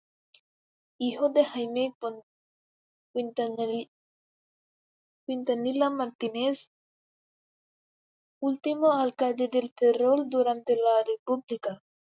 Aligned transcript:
Hijo 0.97 1.29
de 1.29 1.45
Jaime 1.45 1.93
Quintanilla 5.27 5.89
Martínez, 5.91 6.69
último 8.41 8.93
alcalde 8.93 9.47
de 9.47 9.71
Ferrol 9.77 10.27
durante 10.27 10.75
la 10.75 11.03
República. 11.05 11.83